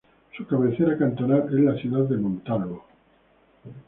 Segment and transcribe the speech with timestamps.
[0.35, 2.85] Su cabecera cantonal es la ciudad de Montalvo.